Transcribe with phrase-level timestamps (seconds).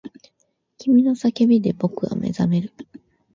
[0.79, 2.73] 君の叫びで僕は目覚める